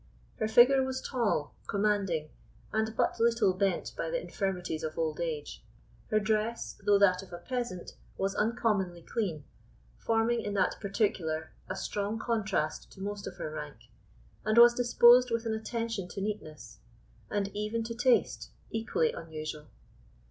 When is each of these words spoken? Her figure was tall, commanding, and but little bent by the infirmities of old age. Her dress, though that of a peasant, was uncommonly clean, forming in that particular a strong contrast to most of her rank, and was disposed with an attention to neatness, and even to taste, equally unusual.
Her 0.37 0.47
figure 0.47 0.81
was 0.83 0.99
tall, 0.99 1.53
commanding, 1.67 2.29
and 2.73 2.95
but 2.97 3.19
little 3.19 3.53
bent 3.53 3.93
by 3.95 4.09
the 4.09 4.19
infirmities 4.19 4.81
of 4.81 4.97
old 4.97 5.19
age. 5.19 5.63
Her 6.09 6.19
dress, 6.19 6.81
though 6.83 6.97
that 6.97 7.21
of 7.21 7.31
a 7.31 7.37
peasant, 7.37 7.91
was 8.17 8.33
uncommonly 8.33 9.03
clean, 9.03 9.43
forming 9.99 10.41
in 10.41 10.55
that 10.55 10.75
particular 10.81 11.51
a 11.69 11.75
strong 11.75 12.17
contrast 12.17 12.89
to 12.93 12.99
most 12.99 13.27
of 13.27 13.35
her 13.37 13.51
rank, 13.51 13.77
and 14.43 14.57
was 14.57 14.73
disposed 14.73 15.29
with 15.29 15.45
an 15.45 15.53
attention 15.53 16.07
to 16.07 16.19
neatness, 16.21 16.79
and 17.29 17.49
even 17.49 17.83
to 17.83 17.93
taste, 17.93 18.49
equally 18.71 19.11
unusual. 19.13 19.67